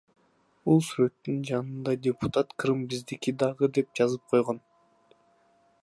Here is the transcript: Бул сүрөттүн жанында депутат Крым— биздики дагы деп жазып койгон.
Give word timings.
Бул 0.67 0.79
сүрөттүн 0.85 1.35
жанында 1.49 1.95
депутат 2.07 2.57
Крым— 2.63 2.81
биздики 2.95 3.35
дагы 3.45 3.71
деп 3.79 3.93
жазып 4.01 4.27
койгон. 4.35 4.65